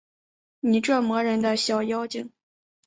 [0.61, 2.31] 你这磨人的小妖精